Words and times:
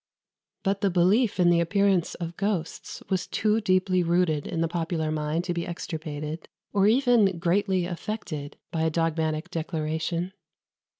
But 0.63 0.81
the 0.81 0.89
belief 0.89 1.39
in 1.39 1.51
the 1.51 1.59
appearance 1.59 2.15
of 2.15 2.35
ghosts 2.35 3.03
was 3.07 3.27
too 3.27 3.61
deeply 3.61 4.01
rooted 4.01 4.47
in 4.47 4.61
the 4.61 4.67
popular 4.67 5.11
mind 5.11 5.43
to 5.43 5.53
be 5.53 5.63
extirpated, 5.67 6.49
or 6.73 6.87
even 6.87 7.37
greatly 7.37 7.85
affected, 7.85 8.57
by 8.71 8.81
a 8.81 8.89
dogmatic 8.89 9.51
declaration. 9.51 10.33